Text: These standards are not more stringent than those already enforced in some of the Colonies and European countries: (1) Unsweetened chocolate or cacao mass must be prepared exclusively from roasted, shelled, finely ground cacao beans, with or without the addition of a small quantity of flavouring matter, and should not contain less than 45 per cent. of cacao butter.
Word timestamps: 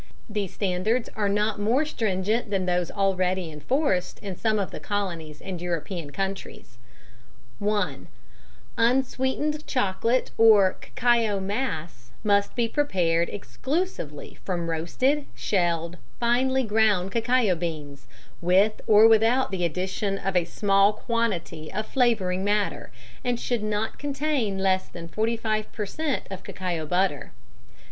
These 0.27 0.51
standards 0.55 1.09
are 1.15 1.29
not 1.29 1.59
more 1.59 1.85
stringent 1.85 2.49
than 2.49 2.65
those 2.65 2.89
already 2.89 3.51
enforced 3.51 4.17
in 4.17 4.35
some 4.35 4.57
of 4.57 4.71
the 4.71 4.79
Colonies 4.79 5.39
and 5.43 5.61
European 5.61 6.09
countries: 6.09 6.79
(1) 7.59 8.07
Unsweetened 8.79 9.67
chocolate 9.67 10.31
or 10.39 10.73
cacao 10.81 11.39
mass 11.39 12.09
must 12.23 12.55
be 12.55 12.67
prepared 12.67 13.29
exclusively 13.29 14.39
from 14.43 14.71
roasted, 14.71 15.27
shelled, 15.35 15.97
finely 16.19 16.63
ground 16.63 17.11
cacao 17.11 17.53
beans, 17.53 18.07
with 18.41 18.81
or 18.87 19.07
without 19.07 19.51
the 19.51 19.63
addition 19.63 20.17
of 20.17 20.35
a 20.35 20.45
small 20.45 20.93
quantity 20.93 21.71
of 21.71 21.85
flavouring 21.85 22.43
matter, 22.43 22.91
and 23.23 23.39
should 23.39 23.61
not 23.61 23.99
contain 23.99 24.57
less 24.57 24.87
than 24.87 25.07
45 25.07 25.71
per 25.71 25.85
cent. 25.85 26.23
of 26.31 26.43
cacao 26.43 26.87
butter. 26.87 27.33